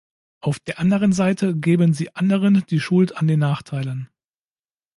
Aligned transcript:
Auf 0.39 0.57
der 0.59 0.79
anderen 0.79 1.13
Seite 1.13 1.55
geben 1.55 1.93
sie 1.93 2.15
anderen 2.15 2.65
die 2.71 2.79
Schuld 2.79 3.15
an 3.17 3.27
den 3.27 3.37
Nachteilen. 3.41 4.09